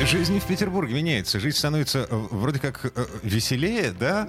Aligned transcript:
Жизнь 0.00 0.38
в 0.40 0.46
Петербурге 0.46 0.94
меняется. 0.94 1.40
Жизнь 1.40 1.56
становится 1.56 2.00
э, 2.00 2.06
вроде 2.30 2.58
как 2.60 2.84
э, 2.84 3.06
веселее, 3.22 3.92
да? 3.98 4.28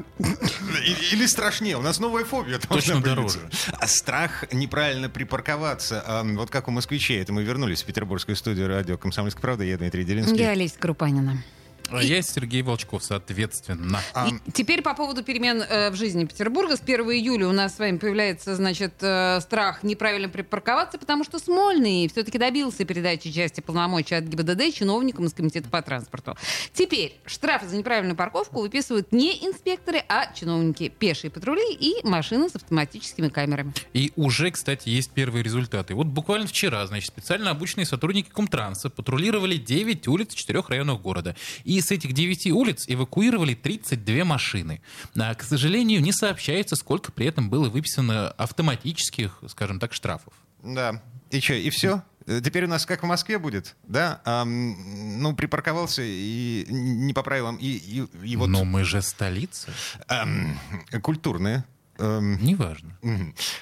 Или 1.11 1.25
страшнее. 1.25 1.77
У 1.77 1.82
нас 1.82 2.00
новая 2.00 2.23
фобия. 2.23 2.57
Точно 2.57 3.01
дороже. 3.01 3.39
А 3.73 3.86
страх 3.86 4.45
неправильно 4.54 5.09
припарковаться. 5.09 6.01
А, 6.05 6.23
Вот 6.23 6.50
как 6.50 6.69
у 6.69 6.71
москвичей. 6.71 7.21
Это 7.21 7.33
мы 7.33 7.43
вернулись 7.43 7.83
в 7.83 7.86
петербургскую 7.86 8.36
студию 8.38 8.69
радио 8.69 8.97
«Комсомольская 8.97 9.41
правда». 9.41 9.65
Я 9.65 9.77
Дмитрий 9.77 10.05
Делинский. 10.05 10.38
Я 10.38 10.51
Олеся 10.51 10.75
Крупанина. 10.79 11.43
А 11.91 12.04
я 12.04 12.21
Сергей 12.21 12.61
Волчков, 12.61 13.04
соответственно. 13.04 14.00
А, 14.14 14.28
И 14.28 14.51
теперь 14.51 14.82
по 14.82 14.93
поводу 14.93 15.23
перемен 15.23 15.61
э, 15.61 15.89
в 15.91 15.95
жизни 15.95 16.25
Петербурга. 16.25 16.75
С 16.75 16.82
1 16.82 17.01
июля 17.11 17.47
у 17.47 17.51
нас 17.51 17.75
с 17.75 17.79
вами 17.79 17.97
появляется, 17.97 18.55
значит, 18.55 18.93
э, 19.01 19.39
страх 19.41 19.83
неправильно 19.83 20.29
припарковаться, 20.29 20.97
потому 20.97 21.23
что 21.23 21.39
Смольный 21.39 22.07
все-таки 22.09 22.37
добился 22.37 22.86
передачи 22.86 23.31
части 23.31 23.61
полномочий 23.61 24.15
от 24.15 24.25
ГИБДД 24.25 24.73
чиновникам 24.73 25.25
из 25.25 25.33
Комитета 25.33 25.69
по 25.69 25.81
транспорту. 25.81 26.36
Теперь 26.73 27.18
штрафы 27.25 27.68
за 27.68 27.78
неправильную 27.78 28.15
парковку 28.15 28.61
выписывают 28.61 29.11
не 29.11 29.45
инспекторы, 29.45 30.04
а 30.09 30.33
чиновники, 30.33 30.89
пешие 30.89 31.31
патрули 31.31 31.73
и 31.73 32.06
машины 32.06 32.50
с 32.50 32.56
автоматическими 32.56 33.30
камерами. 33.30 33.73
И 33.94 34.11
уже, 34.16 34.52
кстати, 34.52 34.89
есть 34.89 35.11
первые 35.11 35.44
результаты. 35.44 35.95
Вот 35.95 36.08
буквально 36.08 36.47
вчера, 36.47 36.86
значит, 36.88 37.08
специально 37.08 37.52
обученные 37.52 37.86
сотрудники 37.86 38.30
Комтранса 38.30 38.89
патрулировали 38.89 39.58
9 39.58 40.08
улиц 40.08 40.33
в 40.33 40.36
4 40.36 40.64
районах 40.67 41.02
города. 41.02 41.36
И 41.64 41.77
с 41.81 41.91
этих 41.91 42.13
9 42.13 42.47
улиц 42.47 42.86
эвакуировали 42.88 43.53
32 43.53 44.23
машины. 44.23 44.81
А, 45.16 45.33
к 45.36 45.44
сожалению, 45.44 46.02
не 46.02 46.11
сообщается, 46.11 46.75
сколько 46.75 47.11
при 47.11 47.28
этом 47.28 47.50
было 47.50 47.69
выписано 47.69 48.30
автоматических, 48.31 49.42
скажем 49.47 49.80
так, 49.80 49.94
штрафов. 49.94 50.34
Да. 50.64 51.02
И 51.30 51.39
что, 51.39 51.53
и 51.53 51.69
все? 51.69 52.03
Теперь 52.25 52.66
у 52.66 52.67
нас 52.67 52.86
как 52.86 53.03
в 53.03 53.06
Москве 53.06 53.38
будет, 53.39 53.75
да? 53.84 54.22
Ам, 54.25 55.22
ну, 55.22 55.34
припарковался 55.34 56.02
и 56.03 56.66
не 56.67 57.14
по 57.14 57.23
правилам. 57.23 57.56
И, 57.56 57.67
и, 57.67 58.06
и 58.23 58.36
вот 58.36 58.47
Но 58.50 58.66
мы 58.66 58.84
же 58.84 59.02
столица. 59.02 59.72
ам, 60.09 60.59
культурные. 61.02 61.64
Ам, 62.00 62.38
Неважно. 62.44 62.98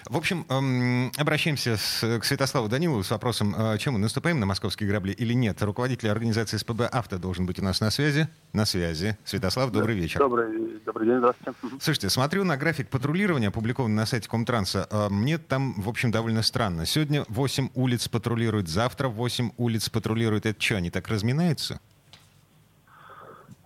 В 0.10 0.18
общем, 0.18 0.46
эм, 0.50 1.12
обращаемся 1.18 1.78
с- 1.78 2.20
к 2.20 2.24
Святославу 2.26 2.68
Данилову 2.68 3.04
с 3.04 3.10
вопросом, 3.12 3.56
э, 3.58 3.78
чем 3.78 3.94
мы 3.94 4.00
наступаем 4.00 4.40
на 4.40 4.46
московские 4.46 4.90
грабли 4.90 5.12
или 5.14 5.34
нет. 5.34 5.62
Руководитель 5.62 6.10
организации 6.10 6.58
СПБ 6.58 6.82
«Авто» 6.92 7.18
должен 7.18 7.46
быть 7.46 7.60
у 7.60 7.64
нас 7.64 7.80
на 7.82 7.92
связи. 7.92 8.28
На 8.54 8.66
связи. 8.66 9.18
Святослав, 9.24 9.72
добрый 9.72 9.96
вечер. 9.96 10.20
Добрый, 10.20 10.80
добрый 10.86 11.08
день, 11.08 11.18
здравствуйте. 11.20 11.58
Слушайте, 11.82 12.10
смотрю 12.10 12.44
на 12.44 12.58
график 12.58 12.90
патрулирования, 12.90 13.48
опубликованный 13.50 13.96
на 13.96 14.06
сайте 14.06 14.30
Комтранса. 14.30 14.88
Э, 14.92 15.10
Мне 15.10 15.38
там, 15.38 15.74
в 15.82 15.90
общем, 15.90 16.12
довольно 16.12 16.42
странно. 16.42 16.86
Сегодня 16.86 17.26
8 17.30 17.70
улиц 17.74 18.08
патрулируют, 18.08 18.68
завтра 18.68 19.08
8 19.08 19.52
улиц 19.58 19.90
патрулируют. 19.90 20.46
Это 20.46 20.62
что, 20.62 20.78
они 20.78 20.90
так 20.90 21.08
разминаются? 21.08 21.80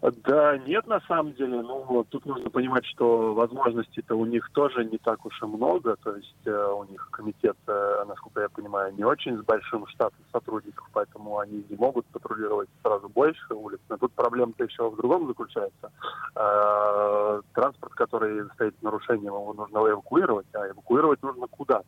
Да, 0.02 0.58
нет, 0.59 0.88
на 0.88 1.02
самом 1.02 1.33
деле, 1.33 1.61
ну, 1.61 1.83
вот 1.83 2.08
тут 2.08 2.25
нужно 2.25 2.50
понимать, 2.50 2.86
что 2.86 3.33
возможностей-то 3.33 4.16
у 4.16 4.25
них 4.25 4.50
тоже 4.53 4.86
не 4.86 4.97
так 4.97 5.25
уж 5.25 5.41
и 5.41 5.45
много, 5.45 5.97
то 5.97 6.16
есть 6.16 6.45
э, 6.45 6.72
у 6.72 6.86
них 6.86 7.09
комитет, 7.11 7.58
э, 7.67 8.06
насколько 8.08 8.39
я 8.41 8.50
понимаю, 8.50 8.94
не 8.95 9.03
очень 9.03 9.38
с 9.38 9.41
большим 9.41 9.86
штатом 9.88 10.19
сотрудников, 10.31 10.88
поэтому 10.94 11.39
они 11.39 11.66
не 11.69 11.75
могут 11.75 12.06
патрулировать 12.08 12.69
сразу 12.81 13.09
больше 13.09 13.53
улиц. 13.53 13.80
Но 13.89 13.97
тут 13.97 14.14
проблема-то 14.14 14.64
еще 14.64 14.89
в 14.89 14.95
другом 14.95 15.28
заключается. 15.28 15.91
Э, 16.36 17.41
транспорт, 17.53 17.94
который 17.94 18.45
стоит 18.53 18.81
нарушением, 18.81 19.34
его 19.34 19.53
нужно 19.53 19.79
эвакуировать, 19.79 20.47
а 20.53 20.69
эвакуировать 20.69 21.22
нужно 21.22 21.47
куда-то. 21.47 21.88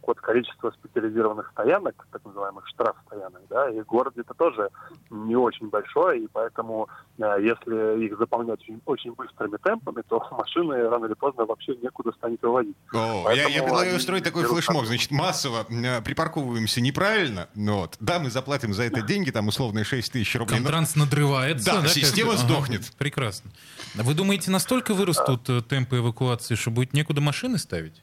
Так 0.00 0.08
вот, 0.08 0.20
количество 0.20 0.70
специализированных 0.70 1.50
стоянок, 1.52 1.94
так 2.10 2.24
называемых 2.24 2.66
штрафстоянок, 2.68 3.42
да, 3.50 3.68
и 3.68 3.80
в 3.82 3.86
городе 3.86 4.22
это 4.22 4.32
тоже 4.32 4.70
не 5.10 5.36
очень 5.36 5.68
большое, 5.68 6.24
и 6.24 6.28
поэтому, 6.32 6.88
э, 7.18 7.36
если 7.42 8.06
их 8.06 8.16
заполнять 8.18 8.60
очень, 8.62 8.80
очень 8.86 9.12
быстрыми 9.12 9.58
темпами, 9.62 10.02
то 10.08 10.26
машины 10.30 10.88
рано 10.88 11.04
или 11.04 11.12
поздно 11.14 11.44
вообще 11.44 11.76
некуда 11.76 12.12
станет 12.12 12.40
выводить. 12.40 12.76
О, 12.94 12.96
я, 13.28 13.32
я 13.34 13.44
Поэтому 13.44 13.64
предлагаю 13.64 13.96
устроить 13.96 14.24
такой 14.24 14.44
флешмоб. 14.44 14.86
Значит, 14.86 15.10
массово 15.10 15.66
э, 15.68 16.00
припарковываемся 16.00 16.80
неправильно. 16.80 17.48
Ну 17.54 17.80
Вот. 17.80 17.96
Да, 18.00 18.18
мы 18.18 18.30
заплатим 18.30 18.72
за 18.72 18.84
это 18.84 19.02
деньги, 19.02 19.30
там 19.30 19.48
условные 19.48 19.84
6 19.84 20.12
тысяч 20.12 20.34
рублей. 20.36 20.56
Комтранс 20.56 20.96
надрывается. 20.96 21.66
Да, 21.72 21.80
как- 21.82 21.90
система 21.90 22.32
Ага, 22.32 22.38
сдохнет. 22.42 22.90
прекрасно. 22.96 23.50
А 23.98 24.02
Вы 24.02 24.14
думаете, 24.14 24.50
настолько 24.50 24.94
вырастут 24.94 25.48
э, 25.50 25.60
темпы 25.60 25.98
эвакуации, 25.98 26.54
что 26.54 26.70
будет 26.70 26.94
некуда 26.94 27.20
машины 27.20 27.58
ставить? 27.58 28.02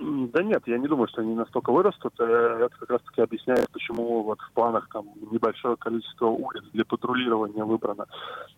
Да 0.00 0.42
нет, 0.42 0.62
я 0.66 0.78
не 0.78 0.88
думаю, 0.88 1.08
что 1.08 1.20
они 1.20 1.34
настолько 1.34 1.72
вырастут. 1.72 2.14
Э, 2.18 2.66
Это 2.66 2.76
как 2.80 2.90
раз 2.90 3.02
таки 3.02 3.20
объясняет, 3.20 3.68
почему 3.70 4.22
вот 4.22 4.40
в 4.40 4.52
планах 4.52 4.88
там 4.92 5.06
небольшое 5.30 5.76
количество 5.76 6.26
улиц 6.26 6.62
для 6.72 6.84
патрулирования 6.86 7.64
выбрано. 7.64 8.06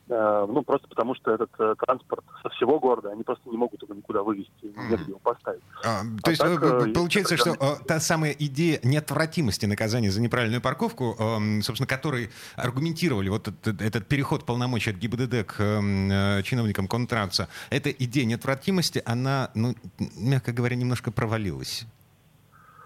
Э, 0.08 0.46
Ну, 0.48 0.62
просто 0.62 0.86
потому 0.86 1.14
что 1.16 1.32
этот 1.32 1.50
э, 1.58 1.74
транспорт 1.84 2.24
со 2.42 2.48
всего 2.50 2.78
города, 2.78 3.10
они 3.10 3.24
просто 3.24 3.48
не 3.50 3.56
могут 3.56 3.82
его 3.82 3.92
никуда 3.94 4.22
вывести, 4.22 4.52
негде 4.88 5.10
его 5.10 5.18
поставить. 5.18 5.62
А, 5.84 6.02
А 6.02 6.22
то 6.22 6.30
есть 6.30 6.40
так, 6.40 6.60
получается, 6.94 7.36
что 7.36 7.56
та 7.86 7.98
самая 7.98 8.32
идея 8.38 8.78
неотвратимости 8.84 9.66
наказания 9.66 10.10
за 10.10 10.20
неправильную 10.20 10.60
парковку, 10.60 11.16
эм, 11.18 11.62
собственно, 11.62 11.88
которой 11.88 12.30
аргументировали 12.56 13.28
вот 13.28 13.48
этот, 13.48 13.80
этот 13.80 14.06
переход 14.06 14.44
полномочий 14.44 14.90
от 14.90 14.96
ГИБДД 14.96 15.44
к 15.44 15.60
эм, 15.60 16.42
чиновникам 16.44 16.86
Контранса, 16.86 17.48
эта 17.70 17.90
идея 17.90 18.26
неотвратимости, 18.26 19.02
она, 19.04 19.50
ну, 19.54 19.74
мягко 20.16 20.52
говоря, 20.52 20.76
немножко 20.76 21.10
провалилась. 21.32 21.86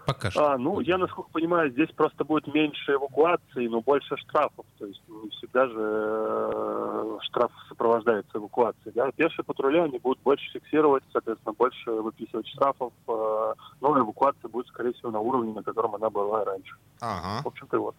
Пока 0.05 0.31
что. 0.31 0.53
А, 0.53 0.57
ну, 0.57 0.79
я, 0.79 0.97
насколько 0.97 1.29
понимаю, 1.31 1.69
здесь 1.71 1.89
просто 1.93 2.23
будет 2.23 2.47
меньше 2.53 2.93
эвакуации, 2.93 3.67
но 3.67 3.81
больше 3.81 4.15
штрафов. 4.15 4.65
То 4.79 4.85
есть 4.85 5.01
не 5.09 5.29
всегда 5.31 5.67
же 5.67 5.73
э, 5.77 7.17
штраф 7.23 7.51
сопровождается 7.67 8.37
эвакуацией. 8.37 8.93
Да? 8.95 9.11
Пешие 9.11 9.43
патрули, 9.43 9.79
они 9.79 9.99
будут 9.99 10.23
больше 10.23 10.49
фиксировать, 10.53 11.03
соответственно, 11.11 11.53
больше 11.57 11.91
выписывать 11.91 12.47
штрафов, 12.47 12.93
э, 13.05 13.53
но 13.81 13.99
эвакуация 13.99 14.47
будет, 14.47 14.67
скорее 14.67 14.93
всего, 14.93 15.11
на 15.11 15.19
уровне, 15.19 15.53
на 15.53 15.61
котором 15.61 15.95
она 15.95 16.09
была 16.09 16.45
раньше. 16.45 16.75
Ага. 17.01 17.43
В 17.43 17.47
общем-то, 17.47 17.77
вот. 17.77 17.95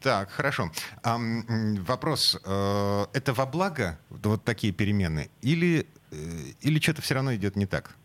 Так, 0.00 0.30
хорошо. 0.30 0.70
М, 1.02 1.74
вопрос. 1.84 2.36
э, 2.44 3.04
это 3.12 3.32
во 3.32 3.46
благо 3.46 3.98
вот 4.10 4.44
такие 4.44 4.72
перемены? 4.72 5.28
Или, 5.42 5.88
или 6.60 6.78
что-то 6.78 7.02
все 7.02 7.14
равно 7.14 7.34
идет 7.34 7.56
не 7.56 7.66
так? 7.66 7.96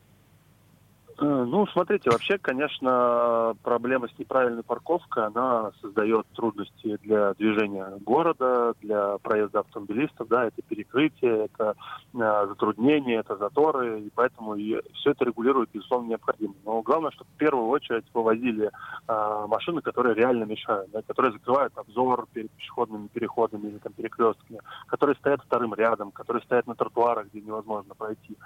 Э, 1.19 1.45
Ну, 1.45 1.67
смотрите, 1.67 2.09
вообще, 2.09 2.37
конечно, 2.37 3.55
проблема 3.63 4.07
с 4.07 4.17
неправильной 4.17 4.63
парковкой, 4.63 5.25
она 5.27 5.71
создает 5.81 6.25
трудности 6.35 6.97
для 7.03 7.33
движения 7.33 7.97
города, 8.05 8.73
для 8.81 9.17
проезда 9.19 9.59
автомобилистов, 9.59 10.27
да, 10.27 10.45
это 10.45 10.61
перекрытие, 10.61 11.45
это 11.45 11.75
э, 12.13 12.47
затруднения, 12.47 13.19
это 13.19 13.35
заторы, 13.37 14.01
и 14.01 14.11
поэтому 14.13 14.55
все 14.55 15.11
это 15.11 15.25
регулирует, 15.25 15.69
безусловно, 15.73 16.09
необходимо. 16.09 16.55
Но 16.65 16.81
главное, 16.81 17.11
чтобы 17.11 17.29
в 17.31 17.37
первую 17.37 17.67
очередь 17.67 18.05
вывозили 18.13 18.71
э, 19.07 19.45
машины, 19.47 19.81
которые 19.81 20.15
реально 20.15 20.45
мешают, 20.45 20.89
да, 20.91 21.01
которые 21.01 21.33
закрывают 21.33 21.77
обзор 21.77 22.27
перед 22.33 22.51
пешеходными 22.51 23.07
переходами 23.07 23.67
или 23.67 23.77
там, 23.77 23.93
перекрестками, 23.93 24.59
которые 24.87 25.15
стоят 25.17 25.41
вторым 25.41 25.73
рядом, 25.75 26.11
которые 26.11 26.43
стоят 26.43 26.65
на 26.67 26.75
тротуарах, 26.75 27.27
где 27.27 27.41
невозможно 27.41 27.93
пройти. 27.93 28.37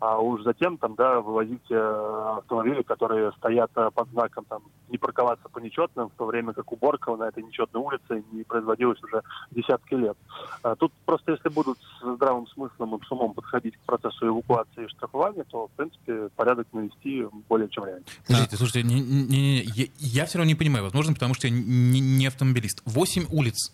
А 0.00 0.18
уж 0.18 0.42
затем 0.42 0.78
там, 0.78 0.94
да, 0.94 1.20
вывозить 1.20 1.70
автомобили, 2.38 2.82
которые 2.82 3.32
стоят 3.32 3.70
э, 3.76 3.90
под 3.94 4.08
знаком 4.10 4.44
там 4.44 4.62
не 4.88 4.98
парковаться 4.98 5.48
по 5.48 5.58
нечетным, 5.58 6.08
в 6.08 6.14
то 6.14 6.26
время 6.26 6.52
как 6.52 6.70
уборка 6.72 7.14
на 7.16 7.24
этой 7.28 7.42
нечетной 7.42 7.80
улице 7.80 8.24
не 8.32 8.42
производилась 8.44 9.02
уже 9.02 9.22
десятки 9.50 9.94
лет. 9.94 10.16
А 10.62 10.74
Тут 10.76 10.92
просто 11.04 11.32
если 11.32 11.48
будут 11.48 11.78
с 12.00 12.14
здравым 12.14 12.46
смыслом 12.48 12.96
и 12.96 13.04
с 13.04 13.10
умом 13.10 13.34
подходить 13.34 13.76
к 13.76 13.80
процессу 13.80 14.26
эвакуации 14.28 14.84
и 14.84 14.88
штрафования, 14.88 15.44
то, 15.50 15.66
в 15.66 15.70
принципе, 15.72 16.28
порядок 16.36 16.66
навести 16.72 17.26
более 17.48 17.68
чем 17.68 17.84
реально. 17.86 18.04
Подождите, 18.26 18.56
слушайте, 18.56 18.82
не- 18.82 19.00
не- 19.00 19.24
не- 19.24 19.62
я, 19.74 19.86
я 19.98 20.26
все 20.26 20.38
равно 20.38 20.48
не 20.48 20.54
понимаю, 20.54 20.84
возможно, 20.84 21.14
потому 21.14 21.34
что 21.34 21.48
я 21.48 21.52
не, 21.54 22.00
не 22.00 22.26
автомобилист. 22.26 22.82
Восемь 22.84 23.26
улиц. 23.30 23.72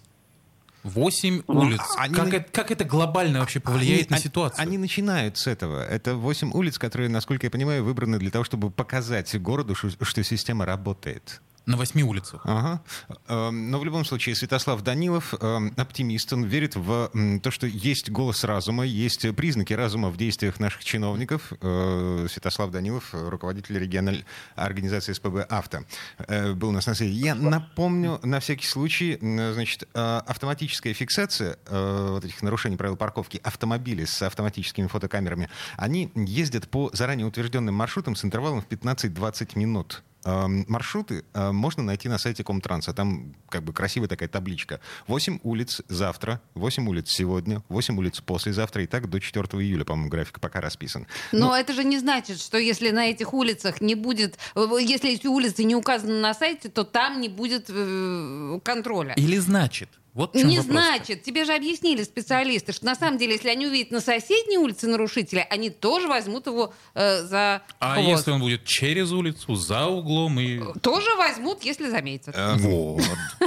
Восемь 0.85 1.43
улиц. 1.47 1.81
они 1.97 2.15
как, 2.15 2.35
это, 2.35 2.53
как 2.53 2.71
это 2.71 2.85
глобально 2.85 3.41
вообще 3.41 3.61
повлияет 3.61 4.03
Они- 4.03 4.11
на 4.11 4.17
они- 4.17 4.25
ситуацию? 4.25 4.61
Они 4.63 4.79
начинают 4.79 5.39
с 5.39 5.47
этого. 5.47 5.85
Это 5.85 6.17
8 6.17 6.51
улиц, 6.53 6.79
которые, 6.79 7.09
насколько 7.09 7.47
я 7.47 7.51
понимаю, 7.51 7.85
выбраны 7.85 8.19
для 8.19 8.31
того, 8.31 8.45
чтобы 8.45 8.71
показать 8.71 9.35
городу, 9.41 9.75
что, 9.75 9.91
что 10.05 10.25
система 10.25 10.67
работает. 10.67 11.41
На 11.65 11.77
восьми 11.77 12.03
улицах. 12.03 12.41
Ага. 12.45 12.83
Эм, 13.29 13.71
но 13.71 13.79
в 13.79 13.85
любом 13.85 14.05
случае 14.05 14.35
Святослав 14.35 14.83
Данилов 14.83 15.33
эм, 15.41 15.73
оптимист, 15.77 16.33
он 16.33 16.45
верит 16.45 16.75
в 16.75 17.11
то, 17.43 17.51
что 17.53 17.69
есть 17.69 18.11
голос 18.11 18.43
разума, 18.43 18.85
есть 18.85 19.35
признаки 19.37 19.73
разума 19.73 20.11
в 20.11 20.17
действиях 20.17 20.59
наших 20.59 20.85
чиновников. 20.85 21.53
Э, 21.61 22.27
Святослав 22.29 22.73
Данилов, 22.73 23.11
руководитель 23.13 23.79
региональной 23.79 24.25
организации 24.57 25.13
СПБ 25.13 25.47
«Авто», 25.49 25.85
э, 26.19 26.53
был 26.53 26.71
у 26.71 26.73
нас 26.73 26.87
на 26.87 26.95
связи. 26.95 27.13
Я 27.13 27.37
напомню, 27.37 28.19
на 28.25 28.41
всякий 28.41 28.67
случай, 28.67 29.19
значит, 29.21 29.89
э, 29.95 30.21
автоматическая 30.27 30.95
фиксация 30.95 31.59
э, 31.67 32.09
вот 32.11 32.25
этих 32.25 32.43
нарушений 32.43 32.77
правил 32.77 32.97
парковки 32.97 33.41
автомобилей 33.43 34.07
с 34.07 34.21
автоматическими 34.23 34.89
фотокамерами, 34.89 35.49
они 35.77 36.11
ездят 36.17 36.69
по 36.69 36.91
заранее 36.93 37.27
утвержденным 37.27 37.75
маршрутам 37.75 38.17
с 38.17 38.25
интервалом 38.25 38.63
в 38.63 38.67
15-20 38.67 39.57
минут. 39.57 40.03
Маршруты 40.25 41.25
э, 41.33 41.53
можно 41.53 41.83
найти 41.83 42.09
на 42.09 42.19
сайте 42.19 42.45
Комтранса. 42.45 42.93
Там 42.93 43.35
как 43.49 43.63
бы 43.63 43.73
красивая 43.73 44.09
такая 44.09 44.29
табличка. 44.29 44.81
8 45.07 45.41
улиц 45.43 45.83
завтра, 45.89 46.41
8 46.55 46.89
улиц 46.89 47.11
сегодня, 47.11 47.63
8 47.69 47.99
улиц 47.99 48.21
послезавтра 48.21 48.83
и 48.83 48.87
так 48.87 49.09
до 49.09 49.21
4 49.21 49.47
июля, 49.63 49.85
по-моему, 49.85 50.11
график 50.11 50.41
пока 50.41 50.61
расписан. 50.61 51.07
Но 51.33 51.49
Ну, 51.49 51.55
это 51.55 51.73
же 51.73 51.85
не 51.85 51.99
значит, 51.99 52.41
что 52.41 52.59
если 52.59 52.91
на 52.91 53.07
этих 53.07 53.35
улицах 53.35 53.81
не 53.81 53.95
будет, 53.95 54.39
если 54.55 55.13
эти 55.13 55.27
улицы 55.27 55.65
не 55.65 55.77
указаны 55.77 56.21
на 56.21 56.35
сайте, 56.35 56.69
то 56.69 56.85
там 56.85 57.21
не 57.21 57.29
будет 57.29 57.67
э, 57.69 58.61
контроля. 58.65 59.15
Или 59.15 59.39
значит? 59.39 59.89
Вот 60.15 60.35
в 60.35 60.37
Не 60.37 60.59
вопрос. 60.59 60.67
значит. 60.67 61.23
Тебе 61.23 61.45
же 61.47 61.55
объяснили 61.55 62.03
специалисты, 62.03 62.73
что 62.73 62.85
на 62.85 62.95
самом 62.95 63.17
деле, 63.17 63.33
если 63.33 63.49
они 63.49 63.67
увидят 63.67 63.93
на 63.93 64.01
соседней 64.01 64.59
улице 64.59 64.87
нарушителя, 64.87 65.47
они 65.49 65.71
тоже 65.71 66.07
возьмут 66.07 66.47
его 66.47 66.75
э, 66.95 67.23
за 67.25 67.63
А 67.79 67.95
хвост. 67.95 68.09
если 68.19 68.31
он 68.33 68.41
будет 68.41 68.65
через 68.65 69.11
улицу, 69.13 69.55
за 69.55 69.87
углом 69.87 70.39
и... 70.39 70.61
Тоже 70.81 71.09
возьмут, 71.17 71.63
если 71.65 71.89
заметят. 71.89 72.35
Эм, 72.37 72.59
Вот, 72.59 73.03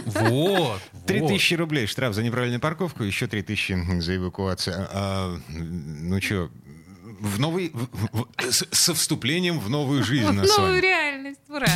вот. 0.06 0.82
3000 1.06 1.54
рублей 1.54 1.86
штраф 1.86 2.16
за 2.16 2.24
неправильную 2.24 2.60
парковку, 2.60 3.04
еще 3.04 3.28
3000 3.28 4.00
за 4.02 4.16
эвакуацию. 4.16 4.88
А, 4.92 5.38
ну 5.50 6.20
что, 6.20 6.50
в 7.20 7.40
новый, 7.40 7.70
в- 7.74 7.88
в- 8.12 8.28
со 8.76 8.96
вступлением 8.96 9.60
в 9.60 9.70
новую 9.70 10.04
жизнь 10.04 10.32
нас 10.32 10.50
с 10.50 10.58
Новую 10.58 10.82
реальность. 10.82 11.40
Ура. 11.48 11.68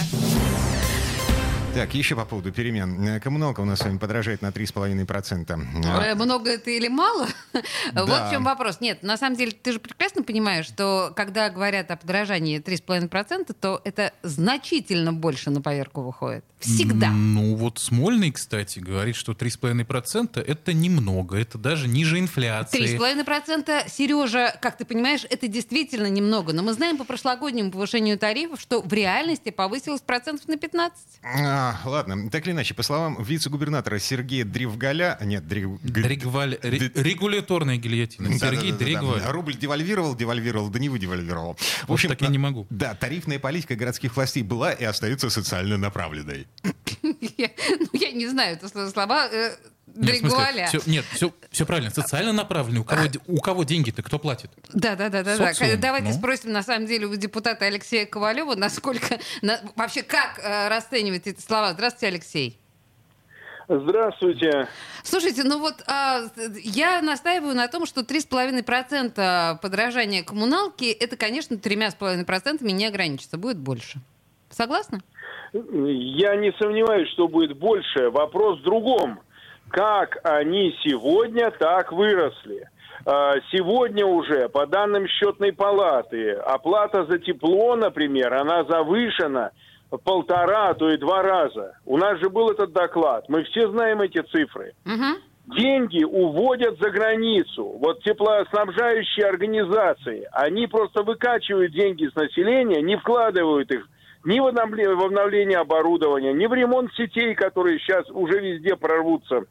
Так, 1.75 1.93
еще 1.93 2.15
по 2.15 2.25
поводу 2.25 2.51
перемен. 2.51 3.07
Э, 3.07 3.19
Коммуналка 3.19 3.61
у 3.61 3.65
нас 3.65 3.79
с 3.79 3.83
вами 3.85 3.97
подражает 3.99 4.41
на 4.41 4.47
3,5%. 4.51 5.59
Э, 5.85 6.15
Много 6.15 6.49
это 6.51 6.71
или 6.71 6.87
мало? 6.87 7.27
Вот 7.93 8.07
Да. 8.07 8.27
в 8.27 8.31
чем 8.31 8.43
вопрос. 8.43 8.81
Нет, 8.81 9.03
на 9.03 9.17
самом 9.17 9.37
деле, 9.37 9.51
ты 9.51 9.73
же 9.73 9.79
прекрасно 9.79 10.23
понимаешь, 10.23 10.65
что 10.65 11.13
когда 11.15 11.49
говорят 11.49 11.91
о 11.91 11.95
подорожании 11.97 12.59
3,5%, 12.59 13.53
то 13.53 13.81
это 13.83 14.11
значительно 14.23 15.13
больше 15.13 15.51
на 15.51 15.61
поверку 15.61 16.01
выходит. 16.01 16.43
Всегда. 16.59 17.09
Ну 17.11 17.55
вот 17.55 17.79
Смольный, 17.79 18.31
кстати, 18.31 18.79
говорит, 18.79 19.15
что 19.15 19.31
3,5% 19.31 20.41
это 20.41 20.73
немного, 20.73 21.37
это 21.37 21.57
даже 21.57 21.87
ниже 21.87 22.19
инфляции. 22.19 22.97
3,5%, 22.97 23.89
Сережа, 23.89 24.57
как 24.61 24.77
ты 24.77 24.85
понимаешь, 24.85 25.25
это 25.29 25.47
действительно 25.47 26.07
немного. 26.07 26.51
Но 26.53 26.61
мы 26.61 26.73
знаем 26.73 26.97
по 26.97 27.05
прошлогоднему 27.05 27.71
повышению 27.71 28.17
тарифов, 28.17 28.59
что 28.59 28.81
в 28.81 28.91
реальности 28.91 29.51
повысилось 29.51 30.01
процентов 30.01 30.47
на 30.47 30.57
15. 30.57 30.97
А, 31.23 31.79
ладно, 31.85 32.29
так 32.29 32.45
или 32.45 32.51
иначе, 32.51 32.73
по 32.73 32.83
словам 32.83 33.21
вице-губернатора 33.23 33.99
Сергея 33.99 34.43
Древгаля... 34.43 35.17
Нет, 35.21 35.47
Древ... 35.47 35.79
Дригваль- 35.81 36.59
ре- 36.61 36.91
Регуляторная 36.93 37.77
гильотина. 37.77 38.37
Сергей. 38.37 38.71
Дригваль. 38.73 39.21
Рубль 39.23 39.55
девальвировал, 39.55 40.15
девальвировал, 40.15 40.69
да 40.69 40.79
не 40.79 40.89
выдевальвировал. 40.89 41.57
В 41.83 41.87
Вот 41.87 42.01
так 42.01 42.21
я 42.21 42.27
не 42.27 42.37
могу. 42.37 42.67
Да, 42.69 42.95
тарифная 42.95 43.39
политика 43.39 43.75
городских 43.75 44.15
властей 44.15 44.43
была 44.43 44.73
и 44.73 44.83
остается 44.83 45.29
социально 45.29 45.77
направленной. 45.77 46.47
Я- 47.37 47.51
Ну, 47.79 47.87
я 47.93 48.11
не 48.11 48.27
знаю, 48.27 48.55
это 48.57 48.67
сло- 48.67 48.89
слова 48.91 49.27
э, 49.31 49.55
Нет, 49.95 50.21
всё- 50.69 50.81
нет, 50.85 51.05
все, 51.13 51.33
все 51.51 51.65
правильно. 51.65 51.89
Социально 51.89 52.31
направленный. 52.33 52.81
У 52.81 52.83
кого, 52.83 53.07
де- 53.07 53.19
у 53.27 53.37
кого 53.39 53.63
деньги-то 53.63 54.03
кто 54.03 54.19
платит? 54.19 54.51
Да, 54.73 54.95
да, 54.95 55.09
да, 55.09 55.23
да, 55.23 55.37
Давайте 55.77 56.09
ну. 56.09 56.13
спросим, 56.13 56.51
на 56.51 56.63
самом 56.63 56.85
деле, 56.85 57.07
у 57.07 57.15
депутата 57.15 57.65
Алексея 57.65 58.05
Ковалева, 58.05 58.55
насколько 58.55 59.19
на- 59.41 59.59
вообще 59.75 60.03
как 60.03 60.39
э, 60.39 60.67
расценивать 60.69 61.27
эти 61.27 61.41
слова. 61.41 61.73
Здравствуйте, 61.73 62.07
Алексей. 62.07 62.59
Здравствуйте. 63.71 64.67
Слушайте, 65.03 65.43
ну 65.43 65.59
вот 65.59 65.83
а, 65.85 66.23
я 66.63 67.01
настаиваю 67.03 67.55
на 67.55 67.67
том, 67.67 67.85
что 67.85 68.01
3,5% 68.01 69.59
подорожания 69.59 70.23
коммуналки, 70.23 70.85
это, 70.85 71.15
конечно, 71.17 71.53
3,5% 71.55 72.63
не 72.71 72.85
ограничится, 72.87 73.37
будет 73.37 73.57
больше. 73.57 73.99
Согласны? 74.49 75.01
Я 75.53 76.35
не 76.35 76.51
сомневаюсь, 76.59 77.09
что 77.09 77.27
будет 77.27 77.57
больше. 77.57 78.09
Вопрос 78.09 78.59
в 78.59 78.63
другом. 78.63 79.19
Как 79.69 80.17
они 80.23 80.75
сегодня 80.83 81.51
так 81.51 81.91
выросли? 81.91 82.67
А, 83.05 83.35
Сегодня 83.51 84.05
уже, 84.05 84.49
по 84.49 84.65
данным 84.67 85.07
счетной 85.07 85.53
палаты, 85.53 86.31
оплата 86.31 87.05
за 87.05 87.19
тепло, 87.19 87.75
например, 87.75 88.33
она 88.33 88.63
завышена 88.65 89.51
полтора, 90.03 90.69
а 90.69 90.73
то 90.73 90.89
и 90.89 90.97
два 90.97 91.21
раза. 91.23 91.77
У 91.85 91.97
нас 91.97 92.19
же 92.19 92.29
был 92.29 92.49
этот 92.49 92.73
доклад. 92.73 93.25
Мы 93.27 93.43
все 93.43 93.69
знаем 93.69 94.01
эти 94.01 94.21
цифры. 94.21 94.73
Угу. 94.85 95.55
деньги 95.57 96.03
уводят 96.03 96.77
за 96.79 96.91
границу. 96.91 97.63
Вот 97.79 98.03
теплоснабжающие 98.03 99.25
организации, 99.25 100.27
они 100.31 100.67
просто 100.67 101.01
выкачивают 101.01 101.71
деньги 101.71 102.07
с 102.07 102.15
населения, 102.15 102.81
не 102.83 102.97
вкладывают 102.97 103.71
их 103.71 103.87
ни 104.23 104.39
в 104.39 104.51
в 104.51 105.05
обновление 105.05 105.59
оборудования, 105.59 106.33
ни 106.33 106.45
в 106.45 106.53
ремонт 106.53 106.91
сетей, 106.93 107.35
которые 107.35 107.79
сейчас 107.79 108.09
уже 108.09 108.39
везде 108.39 108.75
прорвутся. 108.75 109.45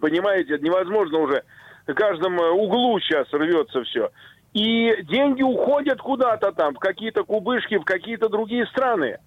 Понимаете, 0.00 0.58
невозможно 0.60 1.18
уже. 1.18 1.42
В 1.86 1.94
каждом 1.94 2.38
э, 2.38 2.50
углу 2.50 3.00
сейчас 3.00 3.26
рвется 3.32 3.82
все. 3.84 4.10
И 4.52 5.02
деньги 5.04 5.42
уходят 5.42 6.00
куда-то 6.00 6.52
там, 6.52 6.74
в 6.74 6.78
какие-то 6.78 7.24
кубышки, 7.24 7.76
в 7.76 7.84
какие-то 7.84 8.28
другие 8.28 8.66
страны. 8.66 9.18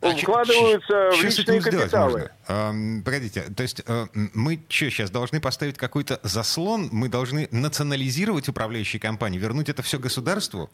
А 0.00 0.10
вкладываются 0.10 1.10
в 1.10 1.16
чё 1.16 1.30
с 1.30 1.38
личные 1.38 1.60
капиталы. 1.60 2.12
можно? 2.12 2.30
Эм, 2.48 3.02
погодите, 3.02 3.44
то 3.54 3.62
есть 3.62 3.82
э, 3.86 4.04
мы 4.34 4.60
что, 4.68 4.90
сейчас 4.90 5.10
должны 5.10 5.40
поставить 5.40 5.78
какой-то 5.78 6.20
заслон? 6.22 6.88
Мы 6.92 7.08
должны 7.08 7.48
национализировать 7.50 8.48
управляющие 8.48 9.00
компании, 9.00 9.38
вернуть 9.38 9.68
это 9.68 9.82
все 9.82 9.98
государству? 9.98 10.70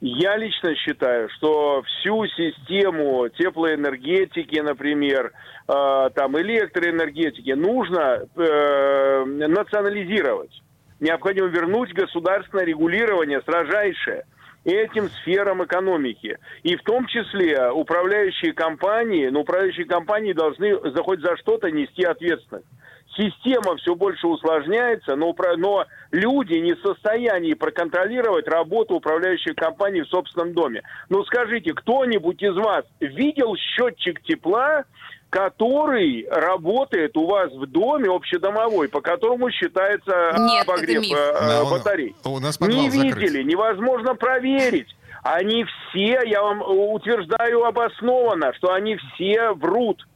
Я 0.00 0.36
лично 0.36 0.74
считаю, 0.76 1.28
что 1.30 1.82
всю 1.82 2.26
систему 2.26 3.28
теплоэнергетики, 3.28 4.60
например, 4.60 5.32
э, 5.68 6.10
там 6.14 6.38
электроэнергетики 6.40 7.50
нужно 7.50 8.26
э, 8.36 9.24
национализировать. 9.24 10.62
Необходимо 11.00 11.48
вернуть 11.48 11.92
государственное 11.92 12.64
регулирование 12.64 13.40
строжайшее 13.42 14.24
этим 14.64 15.08
сферам 15.10 15.64
экономики. 15.64 16.38
И 16.62 16.76
в 16.76 16.82
том 16.82 17.06
числе 17.06 17.70
управляющие 17.70 18.52
компании, 18.52 19.28
но 19.28 19.40
управляющие 19.40 19.86
компании 19.86 20.32
должны 20.32 20.90
за 20.90 21.02
хоть 21.02 21.20
за 21.20 21.36
что-то 21.36 21.70
нести 21.70 22.04
ответственность. 22.04 22.66
Система 23.16 23.76
все 23.76 23.94
больше 23.94 24.26
усложняется, 24.26 25.16
но, 25.16 25.34
но 25.56 25.86
люди 26.10 26.54
не 26.54 26.74
в 26.74 26.80
состоянии 26.80 27.54
проконтролировать 27.54 28.46
работу 28.46 28.94
управляющих 28.96 29.54
компаний 29.56 30.02
в 30.02 30.08
собственном 30.08 30.52
доме. 30.52 30.82
Ну 31.08 31.24
скажите, 31.24 31.72
кто-нибудь 31.72 32.42
из 32.42 32.54
вас 32.56 32.84
видел 33.00 33.56
счетчик 33.56 34.20
тепла, 34.22 34.84
который 35.30 36.26
работает 36.30 37.16
у 37.16 37.26
вас 37.26 37.52
в 37.52 37.66
доме 37.66 38.10
общедомовой, 38.10 38.88
по 38.88 39.00
которому 39.00 39.50
считается 39.50 40.34
Нет, 40.38 40.62
это 40.64 40.72
обогрев 40.72 41.00
миф. 41.02 41.12
э, 41.18 41.32
Да, 41.48 41.64
он- 41.64 41.70
батарей? 41.70 42.14
у 42.24 42.38
нас 42.38 42.60
Не 42.60 42.90
закрыт. 42.90 43.16
видели, 43.16 43.42
невозможно 43.42 44.14
проверить. 44.14 44.94
Они 45.22 45.64
все, 45.64 46.20
я 46.24 46.42
вам 46.42 46.62
утверждаю 46.62 47.64
обоснованно, 47.64 48.52
что 48.54 48.72
они 48.72 48.96
все 48.96 49.52
врут. 49.52 50.06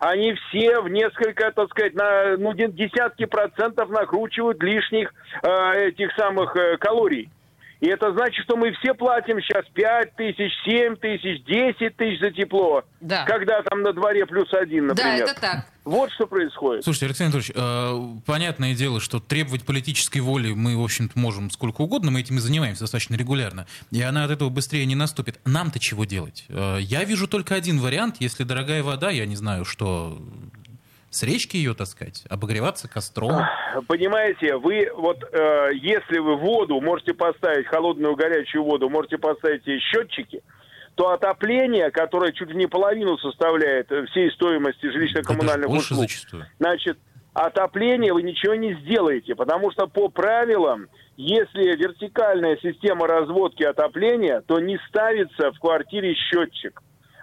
Они 0.00 0.32
все 0.32 0.80
в 0.80 0.88
несколько, 0.88 1.52
так 1.52 1.68
сказать, 1.70 1.94
на 1.94 2.36
ну, 2.38 2.54
де- 2.54 2.68
десятки 2.68 3.26
процентов 3.26 3.90
накручивают 3.90 4.62
лишних 4.62 5.12
э, 5.42 5.88
этих 5.88 6.12
самых 6.14 6.56
э, 6.56 6.78
калорий. 6.78 7.30
И 7.80 7.86
это 7.86 8.12
значит, 8.12 8.44
что 8.44 8.56
мы 8.56 8.72
все 8.72 8.92
платим 8.94 9.40
сейчас 9.40 9.64
5 9.72 10.14
тысяч, 10.16 10.52
7 10.64 10.96
тысяч, 10.96 11.42
10 11.44 11.96
тысяч 11.96 12.20
за 12.20 12.30
тепло. 12.30 12.84
Да. 13.00 13.24
Когда 13.24 13.62
там 13.62 13.82
на 13.82 13.92
дворе 13.92 14.26
плюс 14.26 14.52
один, 14.52 14.88
Да, 14.88 14.94
например. 14.94 15.24
это 15.24 15.40
так. 15.40 15.66
Вот 15.84 16.12
что 16.12 16.26
происходит. 16.26 16.84
Слушайте, 16.84 17.06
Александр 17.06 17.38
Анатольевич, 17.38 17.52
э, 17.56 18.20
понятное 18.26 18.74
дело, 18.74 19.00
что 19.00 19.18
требовать 19.18 19.64
политической 19.64 20.18
воли 20.18 20.52
мы, 20.52 20.76
в 20.76 20.84
общем-то, 20.84 21.18
можем 21.18 21.50
сколько 21.50 21.80
угодно, 21.80 22.10
мы 22.10 22.20
этим 22.20 22.36
и 22.36 22.40
занимаемся 22.40 22.82
достаточно 22.82 23.14
регулярно, 23.14 23.66
и 23.90 24.02
она 24.02 24.24
от 24.24 24.30
этого 24.30 24.50
быстрее 24.50 24.84
не 24.84 24.94
наступит. 24.94 25.40
Нам-то 25.46 25.78
чего 25.78 26.04
делать? 26.04 26.44
Э, 26.50 26.76
я 26.80 27.04
вижу 27.04 27.26
только 27.26 27.54
один 27.54 27.80
вариант, 27.80 28.16
если 28.20 28.44
дорогая 28.44 28.82
вода, 28.82 29.08
я 29.08 29.24
не 29.24 29.36
знаю, 29.36 29.64
что 29.64 30.18
с 31.10 31.24
речки 31.24 31.56
ее 31.56 31.74
таскать, 31.74 32.24
обогреваться 32.30 32.88
костром. 32.88 33.42
Понимаете, 33.88 34.56
вы 34.56 34.90
вот 34.94 35.22
э, 35.22 35.70
если 35.74 36.18
вы 36.18 36.36
воду 36.36 36.80
можете 36.80 37.14
поставить, 37.14 37.66
холодную 37.66 38.14
горячую 38.14 38.64
воду, 38.64 38.88
можете 38.88 39.18
поставить 39.18 39.66
ей 39.66 39.80
счетчики, 39.80 40.42
то 40.94 41.10
отопление, 41.10 41.90
которое 41.90 42.32
чуть 42.32 42.50
ли 42.50 42.56
не 42.56 42.66
половину 42.66 43.18
составляет 43.18 43.90
э, 43.90 44.06
всей 44.06 44.30
стоимости 44.30 44.86
жилищно-коммунальных 44.86 45.68
Да 45.68 45.74
услуг, 45.74 46.00
зачастую. 46.00 46.46
значит, 46.58 46.98
отопление 47.32 48.12
вы 48.12 48.22
ничего 48.22 48.54
не 48.54 48.74
сделаете, 48.74 49.34
потому 49.34 49.72
что 49.72 49.86
по 49.88 50.08
правилам, 50.08 50.86
если 51.16 51.74
вертикальная 51.76 52.56
система 52.62 53.06
разводки 53.06 53.64
отопления, 53.64 54.42
то 54.46 54.60
не 54.60 54.78
ставится 54.88 55.50
в 55.52 55.58
квартире 55.58 56.14
счетчик. 56.14 56.80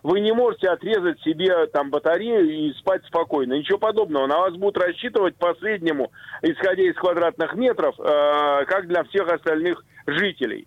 Вы 0.08 0.22
не 0.22 0.32
можете 0.32 0.70
отрезать 0.70 1.20
себе 1.20 1.66
там 1.74 1.90
батарею 1.90 2.50
и 2.50 2.74
спать 2.76 3.06
спокойно. 3.08 3.56
Ничего 3.56 3.78
подобного. 3.78 4.26
На 4.26 4.38
вас 4.38 4.54
будут 4.54 4.82
рассчитывать 4.82 5.36
по 5.36 5.54
среднему, 5.56 6.14
исходя 6.42 6.84
из 6.84 6.96
квадратных 6.96 7.54
метров, 7.56 7.94
э, 8.00 8.64
как 8.68 8.88
для 8.88 9.04
всех 9.04 9.28
остальных 9.28 9.84
жителей. 10.06 10.66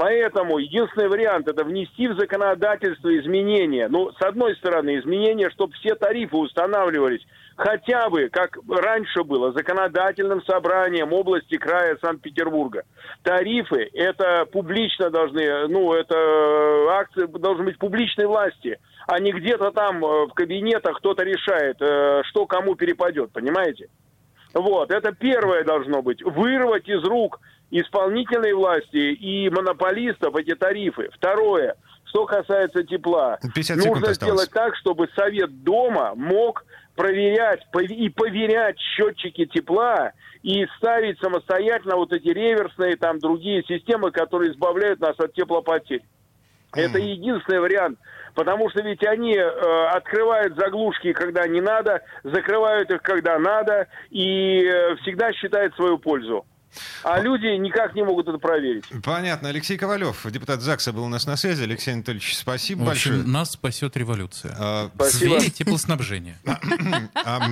Поэтому 0.00 0.56
единственный 0.56 1.08
вариант 1.08 1.46
это 1.46 1.62
внести 1.62 2.08
в 2.08 2.18
законодательство 2.18 3.14
изменения. 3.18 3.86
Ну, 3.88 4.10
с 4.12 4.22
одной 4.22 4.56
стороны, 4.56 4.98
изменения, 4.98 5.50
чтобы 5.50 5.74
все 5.74 5.94
тарифы 5.94 6.38
устанавливались 6.38 7.20
хотя 7.54 8.08
бы, 8.08 8.30
как 8.30 8.56
раньше 8.66 9.24
было, 9.24 9.52
законодательным 9.52 10.42
собранием 10.44 11.12
области 11.12 11.58
края 11.58 11.98
Санкт-Петербурга. 12.00 12.84
Тарифы 13.22 13.90
это 13.92 14.46
публично 14.50 15.10
должны, 15.10 15.68
ну, 15.68 15.92
это 15.92 16.16
акции 16.92 17.26
должны 17.26 17.64
быть 17.64 17.78
публичной 17.78 18.24
власти, 18.24 18.78
а 19.06 19.18
не 19.20 19.32
где-то 19.32 19.70
там 19.70 20.02
э, 20.02 20.26
в 20.28 20.30
кабинетах 20.30 20.96
кто-то 20.96 21.24
решает, 21.24 21.76
э, 21.82 22.22
что 22.30 22.46
кому 22.46 22.74
перепадет, 22.74 23.32
понимаете? 23.32 23.88
Вот, 24.54 24.90
это 24.90 25.12
первое 25.12 25.64
должно 25.64 26.02
быть. 26.02 26.22
Вырвать 26.22 26.88
из 26.88 27.02
рук 27.04 27.40
исполнительной 27.70 28.52
власти 28.52 29.12
и 29.12 29.48
монополистов 29.50 30.34
эти 30.36 30.54
тарифы. 30.54 31.08
Второе, 31.14 31.76
что 32.06 32.26
касается 32.26 32.82
тепла. 32.82 33.38
50 33.54 33.64
секунд 33.64 33.86
Нужно 33.86 34.10
осталось. 34.10 34.16
сделать 34.16 34.50
так, 34.50 34.76
чтобы 34.76 35.08
совет 35.14 35.62
дома 35.62 36.14
мог 36.14 36.64
проверять 36.96 37.60
и 37.88 38.08
поверять 38.10 38.78
счетчики 38.78 39.46
тепла 39.46 40.12
и 40.42 40.66
ставить 40.78 41.18
самостоятельно 41.20 41.96
вот 41.96 42.12
эти 42.12 42.28
реверсные 42.28 42.96
там 42.96 43.18
другие 43.20 43.62
системы, 43.64 44.10
которые 44.10 44.52
избавляют 44.52 45.00
нас 45.00 45.18
от 45.18 45.32
теплопотерь. 45.34 46.02
Это 46.74 46.98
единственный 46.98 47.60
вариант. 47.60 47.98
Потому 48.34 48.70
что 48.70 48.82
ведь 48.82 49.04
они 49.04 49.34
э, 49.34 49.86
открывают 49.88 50.56
заглушки, 50.56 51.12
когда 51.12 51.46
не 51.48 51.60
надо, 51.60 52.02
закрывают 52.22 52.90
их, 52.90 53.02
когда 53.02 53.38
надо, 53.38 53.88
и 54.10 54.62
э, 54.64 54.96
всегда 54.96 55.32
считают 55.32 55.74
свою 55.74 55.98
пользу. 55.98 56.46
А 57.02 57.20
люди 57.20 57.46
никак 57.58 57.94
не 57.94 58.04
могут 58.04 58.28
это 58.28 58.38
проверить. 58.38 58.84
Понятно. 59.02 59.48
Алексей 59.48 59.76
Ковалев, 59.76 60.24
депутат 60.30 60.60
ЗАГСа, 60.60 60.92
был 60.92 61.04
у 61.04 61.08
нас 61.08 61.26
на 61.26 61.36
связи. 61.36 61.62
Алексей 61.62 61.92
Анатольевич, 61.92 62.36
спасибо 62.36 62.84
В 62.84 62.88
общем, 62.90 63.10
большое. 63.12 63.32
нас 63.32 63.50
спасет 63.52 63.96
революция. 63.96 64.54
А, 64.58 64.88
В 64.88 64.94
Спасибо. 64.94 65.38
сфере 65.40 65.50
теплоснабжения. 65.50 66.38
а, 67.14 67.50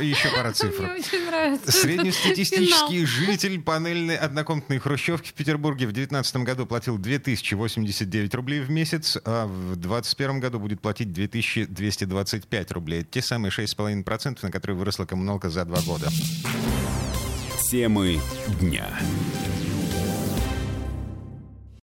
еще 0.00 0.30
пара 0.34 0.52
цифр. 0.52 0.82
Мне 0.84 0.92
очень 1.00 1.26
нравится. 1.26 1.72
Среднестатистический 1.72 3.04
житель 3.04 3.60
панельной 3.60 4.16
однокомнатной 4.16 4.78
хрущевки 4.78 5.28
в 5.30 5.34
Петербурге 5.34 5.86
в 5.86 5.92
2019 5.92 6.36
году 6.38 6.66
платил 6.66 6.98
2089 6.98 8.34
рублей 8.34 8.60
в 8.60 8.70
месяц, 8.70 9.18
а 9.24 9.46
в 9.46 9.76
2021 9.76 10.40
году 10.40 10.58
будет 10.58 10.80
платить 10.80 11.12
2225 11.12 12.72
рублей. 12.72 13.00
Это 13.00 13.10
те 13.10 13.22
самые 13.22 13.50
6,5%, 13.50 14.38
на 14.42 14.50
которые 14.50 14.76
выросла 14.76 15.04
коммуналка 15.04 15.50
за 15.50 15.64
два 15.64 15.80
года. 15.82 16.08
Темы 17.70 18.18
дня. 18.62 18.98